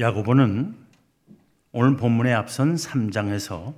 [0.00, 0.74] 야고보는
[1.72, 3.74] 오늘 본문에 앞선 3장에서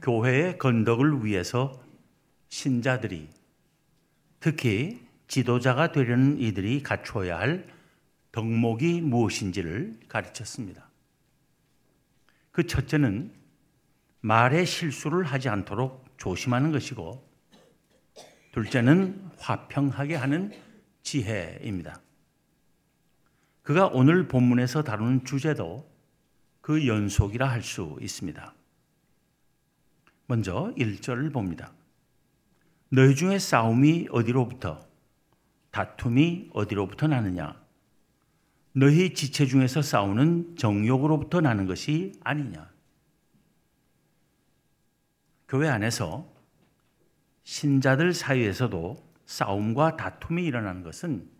[0.00, 1.78] 교회의 건덕을 위해서
[2.48, 3.28] 신자들이
[4.40, 7.66] 특히 지도자가 되려는 이들이 갖추어야 할
[8.32, 10.88] 덕목이 무엇인지를 가르쳤습니다.
[12.50, 13.30] 그 첫째는
[14.22, 17.22] 말의 실수를 하지 않도록 조심하는 것이고
[18.52, 20.50] 둘째는 화평하게 하는
[21.02, 22.00] 지혜입니다.
[23.64, 25.90] 그가 오늘 본문에서 다루는 주제도
[26.60, 28.54] 그 연속이라 할 수 있습니다.
[30.26, 31.72] 먼저 1절을 봅니다.
[32.90, 34.86] 너희 중에 싸움이 어디로부터
[35.70, 37.58] 다툼이 어디로부터 나느냐
[38.72, 42.70] 너희 지체 중에서 싸우는 정욕으로부터 나는 것이 아니냐
[45.48, 46.30] 교회 안에서
[47.44, 51.30] 신자들 사이에서도 싸움과 다툼이 일어나는 것은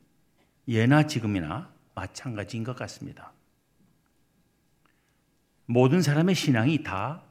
[0.69, 3.33] 예나 지금이나 마찬가지인 것 같습니다.
[5.67, 7.23] 모든 사람의 신앙이 다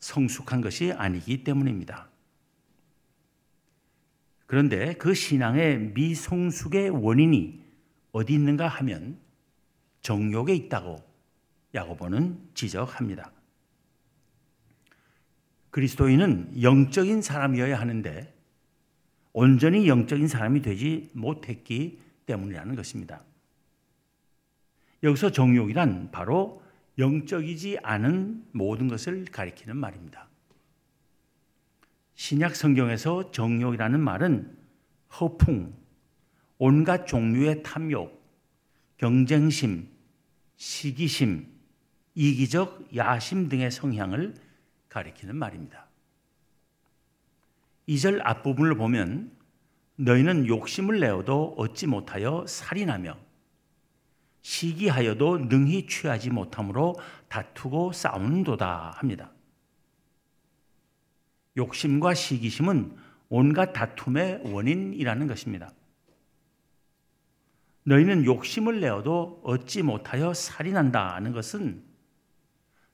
[0.00, 2.08] 성숙한 것이 아니기 때문입니다.
[4.46, 7.62] 그런데 그 신앙의 미성숙의 원인이
[8.12, 9.18] 어디 있는가 하면
[10.00, 10.96] 정욕에 있다고
[11.74, 13.30] 야고보는 지적합니다.
[15.70, 18.34] 그리스도인은 영적인 사람이어야 하는데
[19.32, 23.22] 온전히 영적인 사람이 되지 못했기 때문이라는 것입니다.
[25.02, 26.62] 여기서 정욕이란 바로
[26.98, 30.28] 영적이지 않은 모든 것을 가리키는 말입니다.
[32.14, 34.58] 신약 성경에서 정욕이라는 말은
[35.20, 35.72] 허풍,
[36.58, 38.20] 온갖 종류의 탐욕,
[38.96, 39.88] 경쟁심,
[40.56, 41.46] 시기심,
[42.16, 44.34] 이기적 야심 등의 성향을
[44.88, 45.86] 가리키는 말입니다.
[47.88, 49.30] 2절 앞부분을 보면
[49.94, 53.27] 너희는 욕심을 내어도 얻지 못하여 살인하며
[54.42, 56.96] 시기하여도 능히 취하지 못함으로
[57.28, 59.32] 다투고 싸우는도다 합니다.
[61.56, 62.96] 욕심과 시기심은
[63.28, 65.72] 온갖 다툼의 원인이라는 것입니다.
[67.84, 71.82] 너희는 욕심을 내어도 얻지 못하여 살인한다는 것은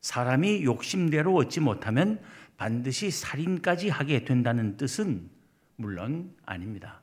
[0.01, 2.23] 사람이 욕심대로 얻지 못하면
[2.57, 5.29] 반드시 살인까지 하게 된다는 뜻은
[5.77, 7.03] 물론 아닙니다.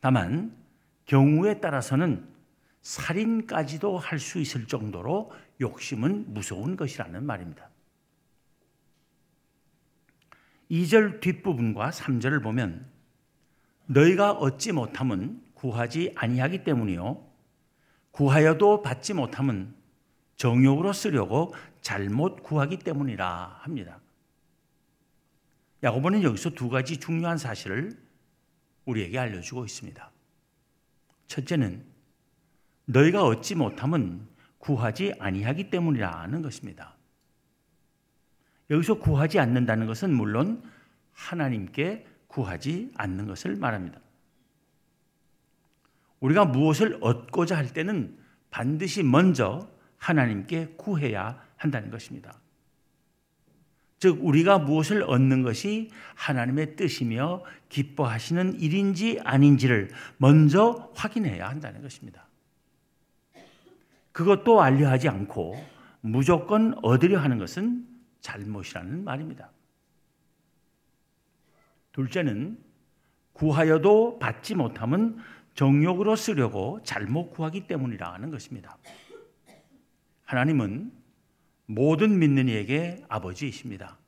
[0.00, 0.56] 다만
[1.06, 2.26] 경우에 따라서는
[2.82, 7.68] 살인까지도 할 수 있을 정도로 욕심은 무서운 것이라는 말입니다.
[10.70, 12.86] 2절 뒷부분과 3절을 보면
[13.86, 17.24] 너희가 얻지 못함은 구하지 아니하기 때문이요
[18.10, 19.74] 구하여도 받지 못함은
[20.36, 24.00] 정욕으로 쓰려고 잘못 구하기 때문이라 합니다.
[25.82, 27.96] 야고보는 여기서 두 가지 중요한 사실을
[28.86, 30.10] 우리에게 알려주고 있습니다.
[31.26, 31.84] 첫째는
[32.86, 34.26] 너희가 얻지 못함은
[34.58, 36.96] 구하지 아니하기 때문이라는 것입니다.
[38.70, 40.62] 여기서 구하지 않는다는 것은 물론
[41.12, 44.00] 하나님께 구하지 않는 것을 말합니다.
[46.20, 48.18] 우리가 무엇을 얻고자 할 때는
[48.50, 52.40] 반드시 먼저 하나님께 구해야 한다는 것입니다.
[53.98, 62.26] 즉, 우리가 무엇을 얻는 것이 하나님의 뜻이며 기뻐하시는 일인지 아닌지를 먼저 확인해야 한다는 것입니다.
[64.12, 65.62] 그것도 알려하지 않고
[66.00, 67.86] 무조건 얻으려 하는 것은
[68.20, 69.50] 잘못이라는 말입니다.
[71.92, 72.58] 둘째는
[73.32, 75.18] 구하여도 받지 못함은
[75.54, 78.76] 정욕으로 쓰려고 잘못 구하기 때문이라는 것입니다.
[80.24, 80.92] 하나님은
[81.66, 83.98] 모든 믿는 이에게 아버지이십니다.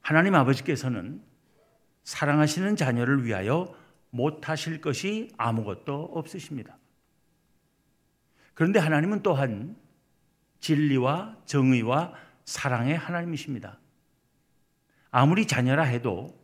[0.00, 1.22] 하나님 아버지께서는
[2.04, 3.74] 사랑하시는 자녀를 위하여
[4.10, 6.78] 못하실 것이 아무것도 없으십니다.
[8.54, 9.76] 그런데 하나님은 또한
[10.60, 12.14] 진리와 정의와
[12.44, 13.78] 사랑의 하나님이십니다.
[15.10, 16.40] 아무리 자녀라 해도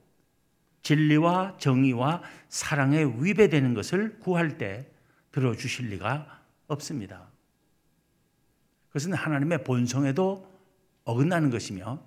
[0.83, 4.91] 진리와 정의와 사랑에 위배되는 것을 구할 때
[5.31, 7.32] 들어주실 리가 없습니다.
[8.92, 10.47] 그것은 하나님의 본성에도
[11.04, 12.03] 어긋나는 것이며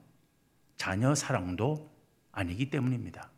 [0.77, 1.91] 자녀 사랑도
[2.31, 3.31] 아니기 때문입니다.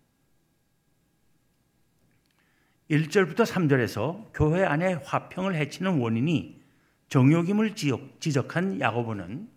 [2.91, 6.61] 1절부터 3절에서 교회 안에 화평을 해치는 원인이
[7.07, 9.49] 정욕임을 지적한 야고보는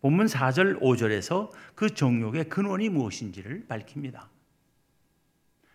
[0.00, 4.28] 본문 4절, 5절에서 그 정욕의 근원이 무엇인지를 밝힙니다.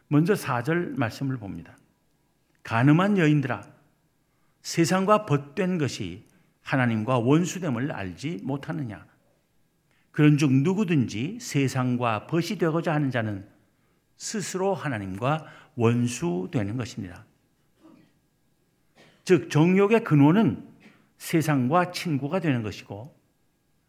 [0.07, 1.75] 먼저 4절 말씀을 봅니다.
[2.61, 3.67] 가늠한 여인들아,
[4.61, 6.28] 세상과 벗된 것이
[6.69, 9.03] 하나님과 원수됨을 알지 못하느냐?
[10.11, 13.47] 그런즉 누구든지 세상과 벗이 되고자 하는 자는
[14.17, 17.25] 스스로 하나님과 원수되는 것입니다.
[19.23, 20.67] 즉 정욕의 근원은
[21.17, 23.17] 세상과 친구가 되는 것이고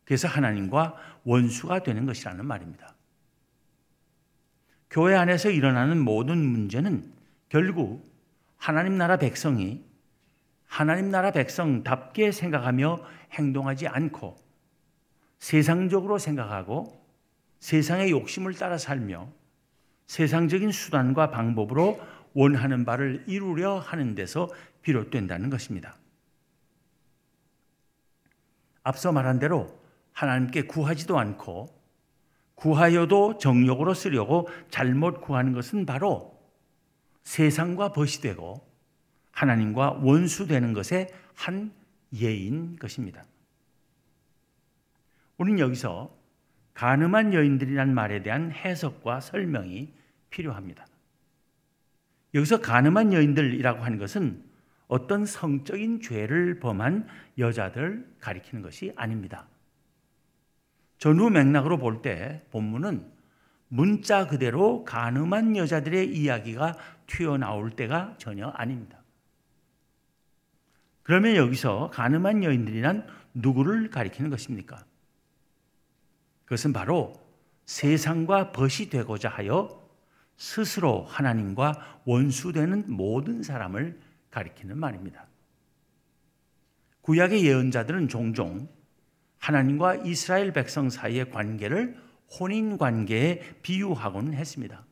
[0.04, 2.94] 그래서 하나님과 원수가 되는 것이라는 말입니다.
[4.88, 7.12] 교회 안에서 일어나는 모든 문제는
[7.50, 8.10] 결국
[8.56, 9.84] 하나님 나라 백성이
[10.70, 14.36] 하나님 나라 백성답게 생각하며 행동하지 않고
[15.40, 17.04] 세상적으로 생각하고
[17.58, 19.28] 세상의 욕심을 따라 살며
[20.06, 22.00] 세상적인 수단과 방법으로
[22.34, 24.48] 원하는 바를 이루려 하는 데서
[24.82, 25.96] 비롯된다는 것입니다.
[28.84, 29.76] 앞서 말한 대로
[30.12, 31.68] 하나님께 구하지도 않고
[32.54, 36.40] 구하여도 정욕으로 쓰려고 잘못 구하는 것은 바로
[37.24, 38.69] 세상과 벗이 되고
[39.40, 41.72] 하나님과 원수되는 것의 한
[42.14, 43.24] 예인 것입니다.
[45.38, 46.14] 우리는 여기서
[46.74, 49.94] 가늠한 여인들이란 말에 대한 해석과 설명이
[50.28, 50.84] 필요합니다.
[52.34, 54.44] 여기서 가늠한 여인들이라고 하는 것은
[54.88, 57.08] 어떤 성적인 죄를 범한
[57.38, 59.46] 여자들 가리키는 것이 아닙니다.
[60.98, 63.10] 전후 맥락으로 볼 때 본문은
[63.68, 66.76] 문자 그대로 가늠한 여자들의 이야기가
[67.06, 68.99] 튀어나올 때가 전혀 아닙니다.
[71.02, 74.84] 그러면 여기서 가늠한 여인들이란 누구를 가리키는 것입니까?
[76.44, 77.14] 그것은 바로
[77.66, 79.80] 세상과 벗이 되고자 하여
[80.36, 84.00] 스스로 하나님과 원수되는 모든 사람을
[84.30, 85.26] 가리키는 말입니다.
[87.02, 88.68] 구약의 예언자들은 종종
[89.38, 91.96] 하나님과 이스라엘 백성 사이의 관계를
[92.38, 94.84] 혼인 관계에 비유하고는 했습니다.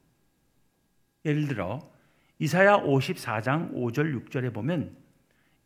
[1.24, 1.90] 예를 들어
[2.38, 4.96] 이사야 54장 5절 6절에 보면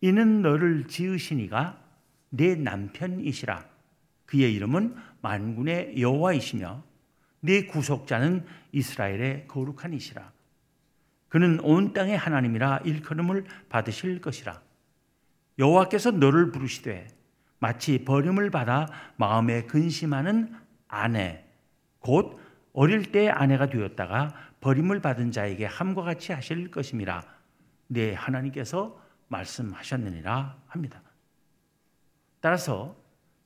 [0.03, 1.81] 이는 너를 지으시니가
[2.29, 3.65] 내 남편이시라.
[4.27, 6.83] 그의 이름은 만군의 여호와이시며
[7.41, 10.33] 내 구속자는 이스라엘의 거룩한 이시라.
[11.29, 14.61] 그는 온 땅의 하나님이라 일컬음을 받으실 것이라.
[15.59, 17.09] 여호와께서 너를 부르시되
[17.59, 20.53] 마치 버림을 받아 마음에 근심하는
[20.89, 21.45] 아내
[22.01, 22.41] 곧
[22.73, 27.23] 어릴 때 아내가 되었다가 버림을 받은 자에게 함과 같이 하실 것임이라.
[27.87, 29.02] 네 하나님께서
[29.33, 31.03] 말씀하셨느니라 합니다.
[32.41, 32.97] 따라서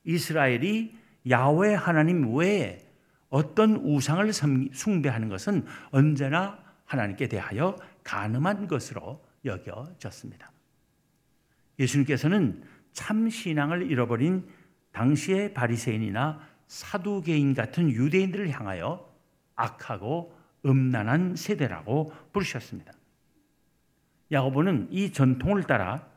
[0.03, 0.95] 이스라엘이
[1.29, 2.85] 야훼 하나님 외에
[3.29, 4.31] 어떤 우상을
[4.73, 10.51] 숭배하는 것은 언제나 하나님께 대하여 가늠한 것으로 여겨졌습니다.
[11.79, 12.63] 예수님께서는
[12.93, 14.47] 참 신앙을 잃어버린
[14.91, 19.07] 당시의 바리새인이나 사두개인 같은 유대인들을 향하여
[19.55, 20.35] 악하고
[20.65, 22.93] 음란한 세대라고 부르셨습니다.
[24.31, 26.07] 야고보는 이 전통을 따라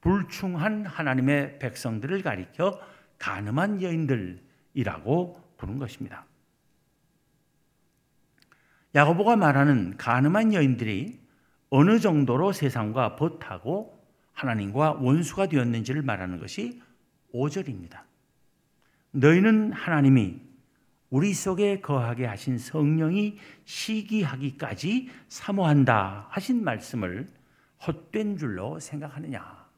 [0.00, 2.80] 불충한 하나님의 백성들을 가리켜
[3.18, 6.24] 가늠한 여인들이라고 부른 것입니다.
[8.94, 11.20] 야고보가 말하는 가늠한 여인들이
[11.70, 13.98] 어느 정도로 세상과 벗하고
[14.32, 16.80] 하나님과 원수가 되었는지를 말하는 것이
[17.34, 18.02] 5절입니다.
[19.10, 20.40] 너희는 하나님이
[21.10, 27.28] 우리 속에 거하게 하신 성령이 시기하기까지 사모한다 하신 말씀을
[27.86, 29.68] 헛된 줄로 생각하느냐?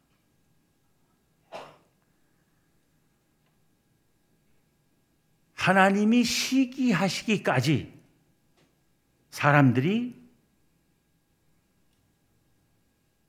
[5.54, 7.92] 하나님이 시기하시기까지
[9.30, 10.18] 사람들이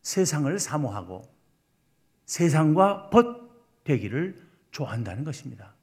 [0.01, 1.29] 세상을 사모하고
[2.25, 5.73] 세상과 벗되기를 좋아한다는 것입니다.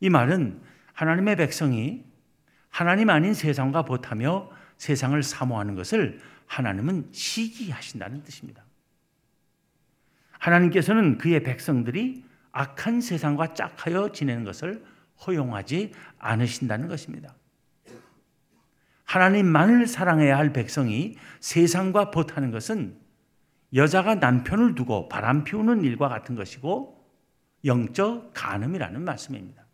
[0.00, 0.62] 이 말은
[0.92, 2.04] 하나님의 백성이
[2.68, 6.20] 하나님 아닌 세상과 벗하며 세상을 사모하는 것을
[6.52, 8.62] 하나님은 시기하신다는 뜻입니다.
[10.32, 14.84] 하나님께서는 그의 백성들이 악한 세상과 짝하여 지내는 것을
[15.26, 17.34] 허용하지 않으신다는 것입니다.
[19.04, 23.00] 하나님만을 사랑해야 할 백성이 세상과 벗하는 것은
[23.74, 27.02] 여자가 남편을 두고 바람 피우는 일과 같은 것이고
[27.64, 29.64] 영적 간음이라는 말씀입니다.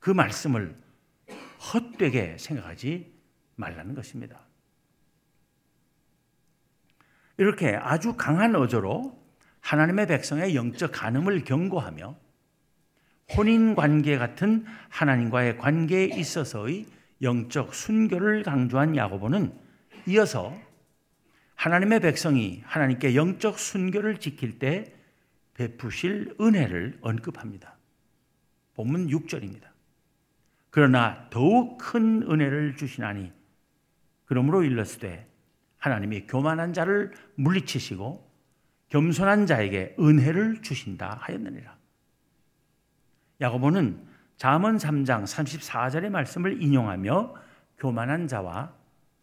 [0.00, 0.76] 그 말씀을
[1.72, 3.10] 헛되게 생각하지
[3.54, 4.46] 말라는 것입니다.
[7.38, 9.16] 이렇게 아주 강한 어조로
[9.60, 12.16] 하나님의 백성의 영적 간음을 경고하며
[13.36, 16.86] 혼인 관계 같은 하나님과의 관계에 있어서의
[17.22, 19.52] 영적 순교를 강조한 야고보는
[20.06, 20.56] 이어서
[21.56, 24.94] 하나님의 백성이 하나님께 영적 순교를 지킬 때
[25.54, 27.76] 베푸실 은혜를 언급합니다.
[28.74, 29.62] 본문 6절입니다.
[30.70, 33.32] 그러나 더욱 큰 은혜를 주시나니
[34.26, 35.26] 그러므로 일렀으되
[35.78, 38.26] 하나님이 교만한 자를 물리치시고
[38.88, 41.76] 겸손한 자에게 은혜를 주신다 하였느니라.
[43.40, 44.06] 야고보는
[44.36, 47.34] 잠언 3장 34절의 말씀을 인용하며
[47.78, 48.72] 교만한 자와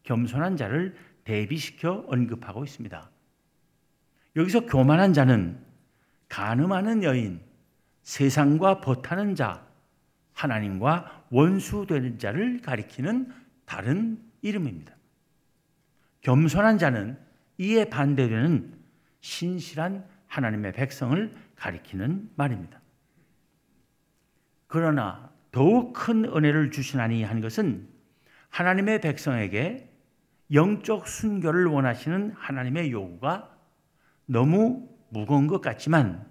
[0.04, 3.10] 겸손한 자를 대비시켜 언급하고 있습니다.
[4.36, 5.64] 여기서 교만한 자는
[6.30, 7.42] 가늠하는 여인,
[8.02, 9.66] 세상과 버타는 자,
[10.34, 13.32] 하나님과 원수되는 자를 가리키는
[13.66, 14.96] 다른 이름입니다.
[16.24, 17.18] 겸손한 자는
[17.58, 18.74] 이에 반대되는
[19.22, 22.82] 신실한 하나님의 백성을 가리키는 말입니다.
[24.68, 27.88] 그러나 더욱 큰 은혜를 주시나니 한 것은
[28.50, 29.90] 하나님의 백성에게
[30.52, 33.56] 영적 순교를 원하시는 하나님의 요구가
[34.26, 36.26] 너무 무거운 것 같지만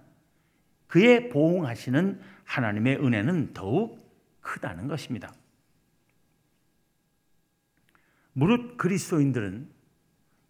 [0.87, 3.99] 그의 보응하시는 하나님의 은혜는 더욱
[4.41, 5.33] 크다는 것입니다.
[8.33, 9.82] 무릇 그리스도인들은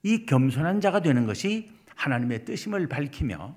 [0.03, 3.57] 이 겸손한 자가 되는 것이 하나님의 뜻임을 밝히며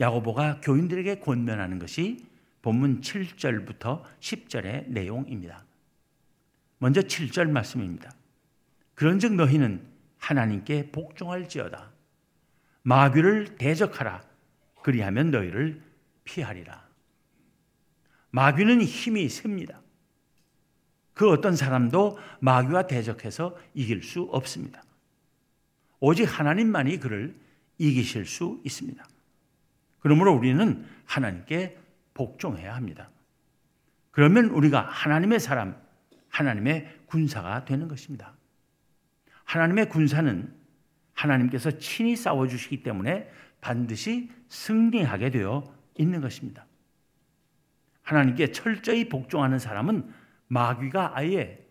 [0.00, 2.26] 야고보가 교인들에게 권면하는 것이
[2.62, 5.64] 본문 7절부터 10절의 내용입니다.
[6.78, 8.12] 먼저 7절 말씀입니다.
[8.94, 9.82] 그런즉 너희는
[10.18, 11.90] 하나님께 복종할지어다.
[12.82, 14.22] 마귀를 대적하라.
[14.82, 15.82] 그리하면 너희를
[16.24, 16.86] 피하리라.
[18.30, 19.80] 마귀는 힘이 셉니다.
[21.14, 24.82] 그 어떤 사람도 마귀와 대적해서 이길 수 없습니다.
[26.00, 27.34] 오직 하나님만이 그를
[27.78, 29.04] 이기실 수 있습니다.
[30.00, 31.78] 그러므로 우리는 하나님께
[32.14, 33.10] 복종해야 합니다.
[34.10, 35.76] 그러면 우리가 하나님의 사람,
[36.28, 38.34] 하나님의 군사가 되는 것입니다.
[39.44, 40.52] 하나님의 군사는
[41.14, 46.66] 하나님께서 친히 싸워주시기 때문에 반드시 승리하게 되어 있는 것입니다.
[48.02, 50.12] 하나님께 철저히 복종하는 사람은
[50.48, 51.64] 마귀가 아예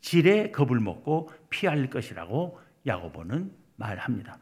[0.00, 4.38] 질의 겁을 먹고 피할 것이라고 야고보는 말합니다.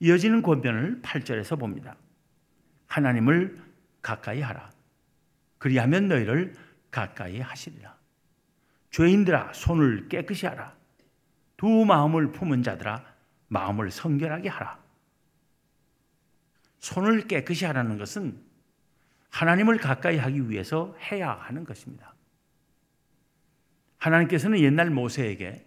[0.00, 1.96] 이어지는 권변을 8절에서 봅니다.
[2.86, 3.62] 하나님을
[4.02, 4.70] 가까이 하라.
[5.58, 6.54] 그리하면 너희를
[6.90, 7.96] 가까이 하시리라.
[8.90, 10.76] 죄인들아 손을 깨끗이 하라.
[11.56, 13.04] 두 마음을 품은 자들아
[13.48, 14.82] 마음을 성결하게 하라.
[16.80, 18.42] 손을 깨끗이 하라는 것은
[19.30, 22.14] 하나님을 가까이 하기 위해서 해야 하는 것입니다.
[23.98, 25.64] 하나님께서는 옛날 모세에게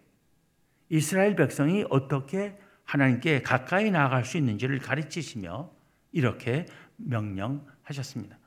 [0.90, 5.72] 이스라엘 백성이 어떻게 하나님께 가까이 나아갈 수 있는지를 가르치시며
[6.12, 6.66] 이렇게
[6.98, 8.38] 명령하셨습니다.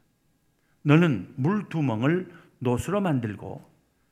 [0.83, 2.31] 너는 물 두 멍을
[2.61, 3.69] 노수로 만들고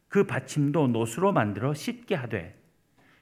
[0.09, 2.61] 그 받침도 노수로 만들어 씻게 하되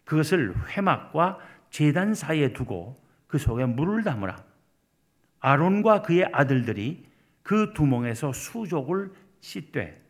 [0.04, 1.38] 그것을 회막과
[1.70, 2.96] 제단 사이에 두고
[3.26, 4.36] 그 속에 물을 담으라.
[5.40, 7.06] 아론과 그의 아들들이
[7.42, 10.02] 그 두멍에서 수족을 씻되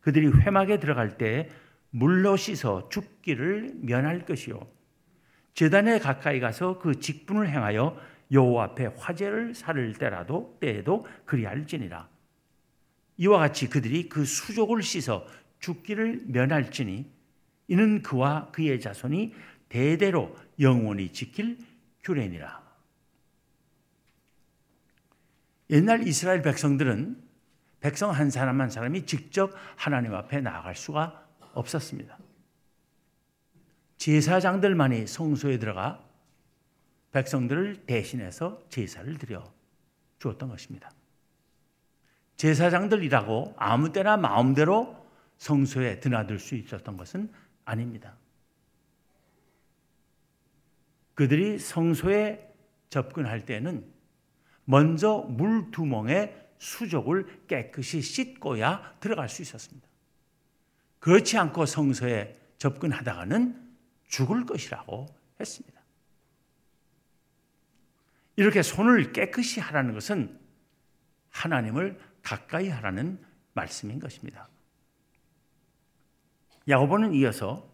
[0.00, 1.48] 그들이 회막에 들어갈 때
[1.90, 4.66] 물로 씻어 죽기를 면할 것이요
[5.54, 7.98] 제단에 가까이 가서 그 직분을 행하여
[8.30, 12.08] 여호와 앞에 화제를 살을 때라도 때에도 그리할지니라
[13.18, 15.26] 이와 같이 그들이 그 수족을 씻어
[15.60, 17.10] 죽기를 면할지니
[17.68, 19.34] 이는 그와 그의 자손이
[19.68, 21.58] 대대로 영원히 지킬
[22.04, 22.64] 규례니라.
[25.70, 27.20] 옛날 이스라엘 백성들은
[27.80, 31.25] 백성 한 사람 한 사람이 직접 하나님 앞에 나아갈 수가
[31.56, 32.18] 없었습니다.
[33.96, 36.04] 제사장들만이 성소에 들어가
[37.12, 39.42] 백성들을 대신해서 제사를 드려
[40.18, 40.90] 주었던 것입니다.
[42.36, 45.06] 제사장들이라고 아무 때나 마음대로
[45.38, 47.32] 성소에 드나들 수 있었던 것은
[47.64, 48.16] 아닙니다.
[51.14, 52.54] 그들이 성소에
[52.90, 53.90] 접근할 때는
[54.64, 59.86] 먼저 물 두 멍에 수족을 깨끗이 씻고야 들어갈 수 있었습니다.
[60.98, 63.66] 그렇지 않고 성소에 접근하다가는
[64.08, 65.06] 죽을 것이라고
[65.38, 65.80] 했습니다.
[68.36, 70.38] 이렇게 손을 깨끗이 하라는 것은
[71.30, 73.18] 하나님을 가까이 하라는
[73.54, 74.48] 말씀인 것입니다.
[76.68, 77.68] 야고보는 이어서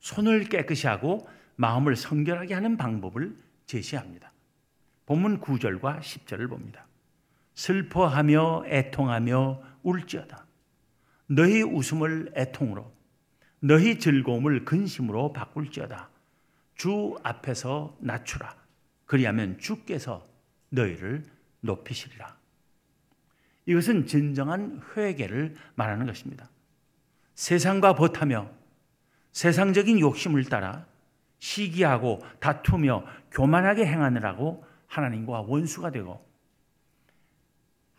[0.00, 3.36] 손을 깨끗이 하고 마음을 성결하게 하는 방법을
[3.66, 4.32] 제시합니다.
[5.06, 6.86] 본문 9절과 10절을 봅니다.
[7.54, 10.46] 슬퍼하며 애통하며 울지어다.
[11.34, 12.92] 너희 웃음을 애통으로
[13.60, 16.10] 너희 즐거움을 근심으로 바꿀지어다.
[16.74, 18.54] 주 앞에서 낮추라.
[19.06, 20.28] 그리하면 주께서
[20.68, 21.24] 너희를
[21.60, 22.36] 높이시리라.
[23.64, 26.50] 이것은 진정한 회개를 말하는 것입니다.
[27.34, 28.50] 세상과 버타며
[29.30, 30.84] 세상적인 욕심을 따라
[31.38, 36.31] 시기하고 다투며 교만하게 행하느라고 하나님과 원수가 되고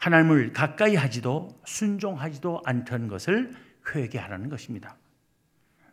[0.03, 3.53] 하나님을 가까이 하지도 순종하지도 않던 것을
[3.87, 4.97] 회개하라는 것입니다.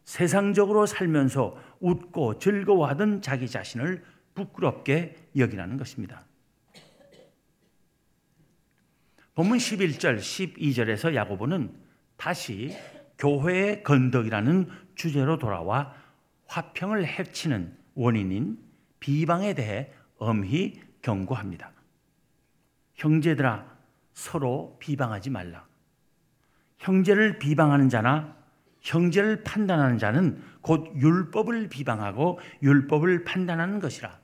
[0.02, 4.02] 세상적으로 살면서 웃고 즐거워하던 자기 자신을
[4.34, 6.24] 부끄럽게 여기라는 것입니다.
[9.36, 11.72] 본문 11절, 12절에서 야고보는
[12.16, 12.76] 다시
[13.16, 15.94] 교회의 건덕이라는 주제로 돌아와
[16.46, 18.58] 화평을 해치는 원인인
[18.98, 21.72] 비방에 대해 엄히 경고합니다.
[22.94, 23.69] 형제들아
[24.20, 25.66] 서로 비방하지 말라.
[26.78, 28.36] 형제를 비방하는 자나
[28.80, 34.18] 형제를 판단하는 자는 곧 율법을 비방하고 율법을 판단하는 것이라.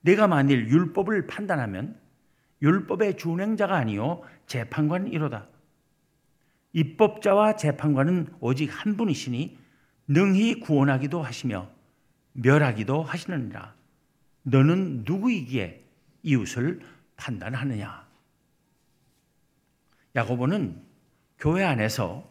[0.00, 2.00] 내가 만일 율법을 판단하면
[2.62, 5.48] 율법의 준행자가 아니요 재판관이로다.
[6.72, 9.58] 입법자와 재판관은 오직 한 분이시니
[10.08, 11.68] 능히 구원하기도 하시며
[12.32, 13.74] 멸하기도 하시느니라.
[14.44, 15.84] 너는 누구이기에
[16.22, 16.80] 이웃을
[17.16, 18.05] 판단하느냐?
[20.16, 20.82] 야고보는
[21.38, 22.28] 교회 안에서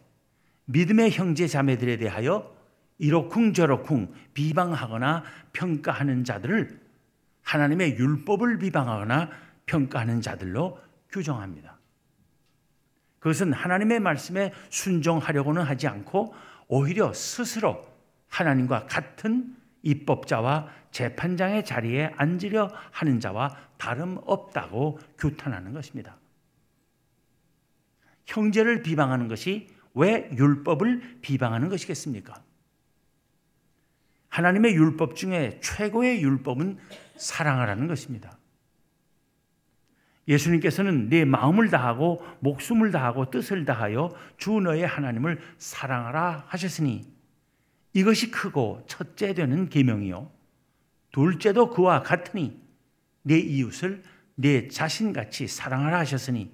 [0.65, 2.53] 믿음의 형제 자매들에 대하여
[2.97, 5.23] 이러쿵저러쿵 비방하거나
[5.53, 6.81] 평가하는 자들을
[7.43, 9.29] 하나님의 율법을 비방하거나
[9.67, 11.77] 평가하는 자들로 규정합니다.
[13.19, 16.33] 그것은 하나님의 말씀에 순종하려고는 하지 않고
[16.67, 17.85] 오히려 스스로
[18.27, 26.17] 하나님과 같은 입법자와 재판장의 자리에 앉으려 하는 자와 다름없다고 규탄하는 것입니다.
[28.25, 32.43] 형제를 비방하는 것이 왜 율법을 비방하는 것이겠습니까?
[34.29, 36.77] 하나님의 율법 중에 최고의 율법은
[37.15, 38.37] 사랑하라는 것입니다.
[40.27, 47.03] 예수님께서는 내 마음을 다하고 목숨을 다하고 뜻을 다하여 주 너의 하나님을 사랑하라 하셨으니
[47.93, 50.31] 이것이 크고 첫째 되는 계명이요
[51.11, 52.61] 둘째도 그와 같으니
[53.21, 54.03] 내 이웃을
[54.35, 56.51] 내 자신같이 사랑하라 하셨으니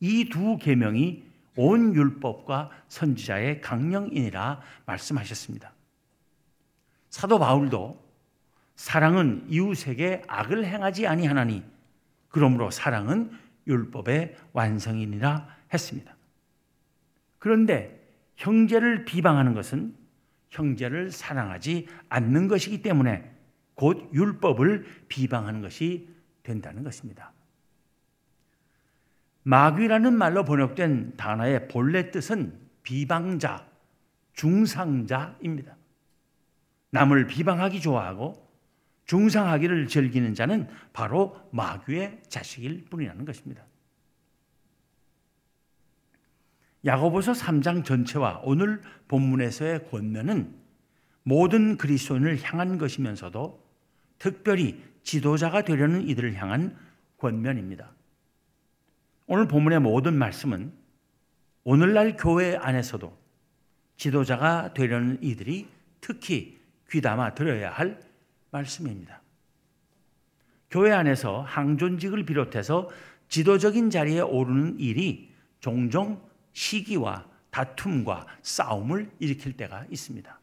[0.00, 1.24] 이 두 계명이
[1.56, 5.72] 온 율법과 선지자의 강령이니라 말씀하셨습니다.
[7.08, 8.04] 사도 바울도
[8.76, 11.64] 사랑은 이웃에게 악을 행하지 아니하나니
[12.28, 13.30] 그러므로 사랑은
[13.66, 16.14] 율법의 완성이니라 했습니다.
[17.38, 19.96] 그런데 형제를 비방하는 것은
[20.50, 23.32] 형제를 사랑하지 않는 것이기 때문에
[23.74, 26.08] 곧 율법을 비방하는 것이
[26.42, 27.32] 된다는 것입니다.
[29.46, 33.64] 마귀라는 말로 번역된 단어의 본래 뜻은 비방자,
[34.32, 35.76] 중상자입니다.
[36.90, 38.44] 남을 비방하기 좋아하고
[39.04, 43.62] 중상하기를 즐기는 자는 바로 마귀의 자식일 뿐이라는 것입니다.
[46.84, 50.56] 야고보서 3장 전체와 오늘 본문에서의 권면은
[51.22, 53.64] 모든 그리스도인을 향한 것이면서도
[54.18, 56.76] 특별히 지도자가 되려는 이들을 향한
[57.18, 57.95] 권면입니다.
[59.28, 60.72] 오늘 본문의 모든 말씀은
[61.64, 63.16] 오늘날 교회 안에서도
[63.96, 65.68] 지도자가 되려는 이들이
[66.00, 66.60] 특히
[66.90, 68.00] 귀담아 들어야 할
[68.52, 69.20] 말씀입니다.
[70.70, 72.88] 교회 안에서 항존직을 비롯해서
[73.28, 80.40] 지도적인 자리에 오르는 일이 종종 시기와 다툼과 싸움을 일으킬 때가 있습니다.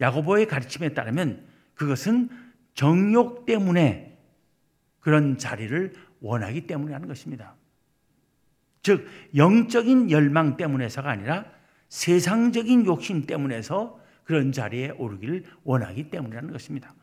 [0.00, 2.30] 야고보의 가르침에 따르면 그것은
[2.74, 4.18] 정욕 때문에
[4.98, 7.54] 그런 자리를 원하기 때문이라는 것입니다.
[8.82, 9.06] 즉
[9.36, 11.44] 영적인 열망 때문에서가 아니라
[11.88, 16.94] 세상적인 욕심 때문에서 그런 자리에 오르기를 원하기 때문이라는 것입니다.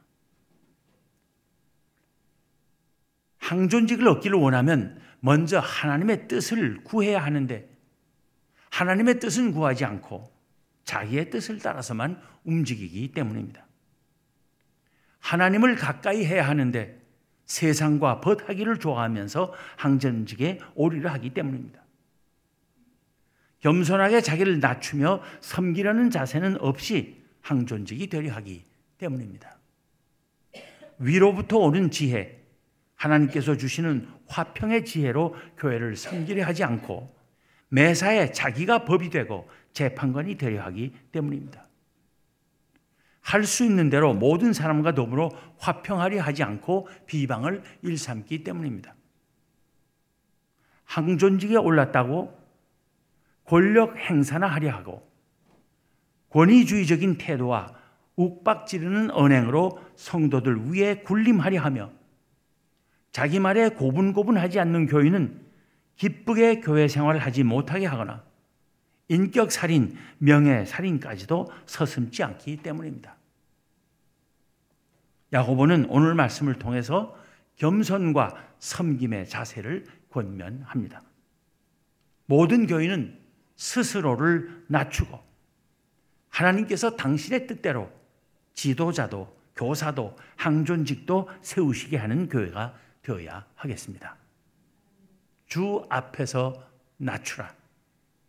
[3.38, 7.70] 항존직을 얻기를 원하면 먼저 하나님의 뜻을 구해야 하는데
[8.70, 10.32] 하나님의 뜻은 구하지 않고
[10.86, 13.66] 자기의 뜻을 따라서만 움직이기 때문입니다.
[15.20, 16.99] 하나님을 가까이 해야 하는데
[17.50, 21.82] 세상과 벗하기를 좋아하면서 항전직에 오리를 하기 때문입니다.
[23.62, 28.64] 겸손하게 자기를 낮추며 섬기려는 자세는 없이 항존직이 되려 하기
[29.00, 29.58] 때문입니다.
[31.00, 32.40] 위로부터 오는 지혜,
[32.96, 37.14] 하나님께서 주시는 화평의 지혜로 교회를 섬기려 하지 않고
[37.70, 41.69] 매사에 자기가 법이 되고 재판관이 되려 하기 때문입니다.
[43.30, 48.96] 할 수 있는 대로 모든 사람과 더불어 화평하려 하지 않고 비방을 일삼기 때문입니다.
[50.86, 52.36] 항존직에 올랐다고
[53.46, 55.08] 권력 행사나 하려 하고
[56.30, 57.76] 권위주의적인 태도와
[58.16, 61.92] 욱박지르는 언행으로 성도들 위에 군림하려 하며
[63.12, 65.40] 자기 말에 고분고분하지 않는 교인은
[65.98, 68.24] 기쁘게 교회 생활을 하지 못하게 하거나
[69.08, 73.19] 인격 살인, 명예 살인까지도 서슴지 않기 때문입니다.
[75.34, 77.18] 야고보는 오늘 말씀을 통해서
[77.58, 81.02] 겸손과 섬김의 자세를 권면합니다.
[82.26, 83.20] 모든 교인은
[83.56, 85.20] 스스로를 낮추고
[86.30, 87.92] 하나님께서 당신의 뜻대로
[88.54, 94.16] 지도자도 교사도 항존직도 세우시게 하는 교회가 되어야 하겠습니다.
[95.48, 96.64] 주 앞에서
[96.98, 97.54] 낮추라.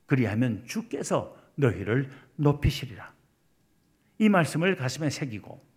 [0.06, 3.12] 그리하면 주께서 너희를 높이시리라.
[4.18, 5.69] 이 말씀을 가슴에 새기고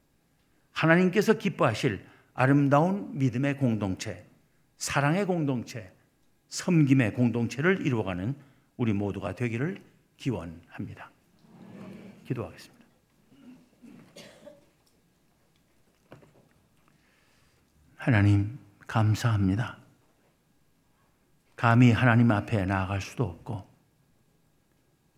[0.74, 4.26] 하나님께서 기뻐하실 아름다운 믿음의 공동체,
[4.78, 5.92] 사랑의 공동체,
[6.50, 8.36] 섬김의 공동체를 이루어가는
[8.78, 9.82] 우리 모두가 되기를
[10.18, 11.12] 기원합니다.
[12.26, 12.84] 기도하겠습니다.
[17.96, 19.78] 하나님, 감사합니다.
[21.56, 23.66] 감히 하나님 앞에 나아갈 수도 없고,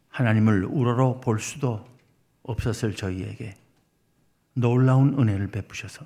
[0.09, 1.87] 하나님을 우러러 볼 수도
[2.43, 3.55] 없었을 저희에게
[4.55, 6.05] 놀라운 은혜를 베푸셔서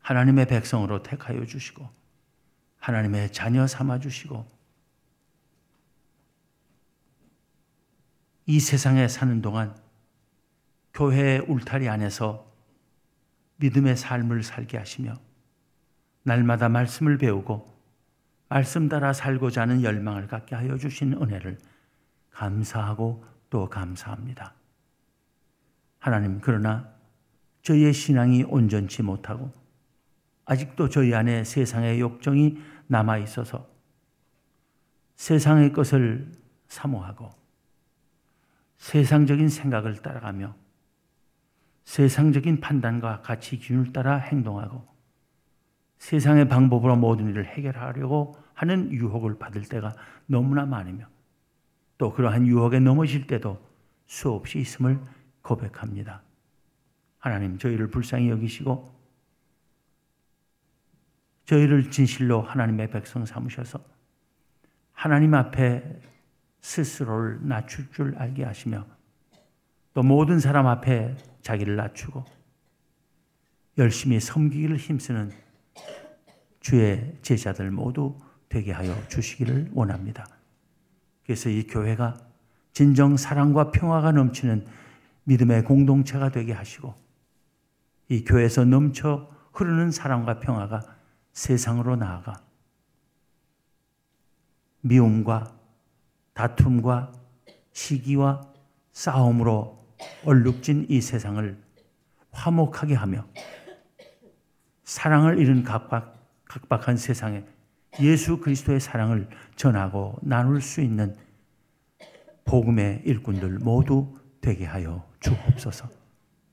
[0.00, 1.88] 하나님의 백성으로 택하여 주시고,
[2.78, 4.46] 하나님의 자녀 삼아 주시고,
[8.46, 9.76] 이 세상에 사는 동안
[10.94, 12.50] 교회의 울타리 안에서
[13.56, 15.14] 믿음의 삶을 살게 하시며
[16.24, 17.72] 날마다 말씀을 배우고
[18.48, 21.58] 말씀 따라 살고자 하는 열망을 갖게 하여 주신 은혜를
[22.30, 24.54] 감사하고 또 감사합니다.
[25.98, 26.92] 하나님, 그러나
[27.62, 29.50] 저희의 신앙이 온전치 못하고
[30.44, 33.68] 아직도 저희 안에 세상의 욕정이 남아 있어서
[35.16, 36.30] 세상의 것을
[36.66, 37.30] 사모하고
[38.78, 40.54] 세상적인 생각을 따라가며
[41.84, 44.86] 세상적인 판단과 가치 기준을 따라 행동하고
[45.98, 49.94] 세상의 방법으로 모든 일을 해결하려고 하는 유혹을 받을 때가
[50.26, 51.06] 너무나 많으며
[51.96, 53.64] 또 그러한 유혹에 넘어질 때도
[54.06, 55.00] 수없이 있음을
[55.42, 56.22] 고백합니다.
[57.22, 58.92] 하나님 저희를 불쌍히 여기시고
[61.44, 63.78] 저희를 진실로 하나님의 백성 삼으셔서
[64.92, 66.00] 하나님 앞에
[66.60, 68.84] 스스로를 낮출 줄 알게 하시며
[69.94, 72.24] 또 모든 사람 앞에 자기를 낮추고
[73.78, 75.30] 열심히 섬기기를 힘쓰는
[76.58, 80.26] 주의 제자들 모두 되게 하여 주시기를 원합니다.
[81.24, 82.16] 그래서 이 교회가
[82.72, 84.66] 진정 사랑과 평화가 넘치는
[85.24, 87.11] 믿음의 공동체가 되게 하시고
[88.08, 90.82] 이 교회에서 넘쳐 흐르는 사랑과 평화가
[91.32, 92.42] 세상으로 나아가
[94.80, 95.54] 미움과
[96.34, 97.12] 다툼과
[97.72, 98.40] 시기와
[98.92, 99.78] 싸움으로
[100.24, 101.62] 얼룩진 이 세상을
[102.32, 103.26] 화목하게 하며
[104.84, 107.44] 사랑을 잃은 각박, 각박한 세상에
[108.00, 111.16] 예수 그리스도의 사랑을 전하고 나눌 수 있는
[112.44, 116.01] 복음의 일꾼들 모두 되게 하여 주옵소서.